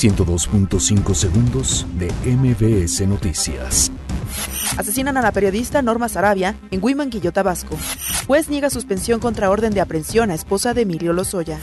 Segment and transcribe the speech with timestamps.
[0.00, 3.92] 102.5 segundos de MBS Noticias.
[4.78, 7.76] Asesinan a la periodista Norma Sarabia en Huimanguillo, Tabasco.
[8.26, 11.58] Juez niega suspensión contra orden de aprehensión a esposa de Emilio Lozoya.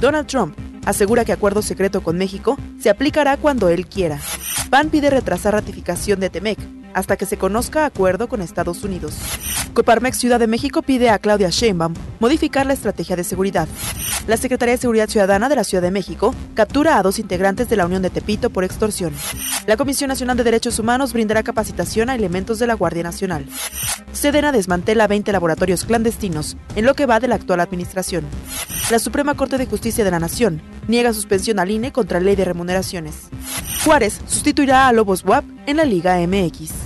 [0.00, 4.18] Donald Trump asegura que acuerdo secreto con México se aplicará cuando él quiera.
[4.68, 6.58] PAN pide retrasar ratificación de TEMEC
[6.96, 9.14] hasta que se conozca acuerdo con Estados Unidos.
[9.74, 13.68] Coparmex Ciudad de México pide a Claudia Sheinbaum modificar la estrategia de seguridad.
[14.26, 17.76] La Secretaría de Seguridad Ciudadana de la Ciudad de México captura a dos integrantes de
[17.76, 19.12] la Unión de Tepito por extorsión.
[19.66, 23.44] La Comisión Nacional de Derechos Humanos brindará capacitación a elementos de la Guardia Nacional.
[24.12, 28.24] Sedena desmantela 20 laboratorios clandestinos en lo que va de la actual administración.
[28.90, 32.46] La Suprema Corte de Justicia de la Nación niega suspensión al INE contra ley de
[32.46, 33.28] remuneraciones.
[33.84, 36.85] Juárez sustituirá a Lobos WAP en la Liga MX.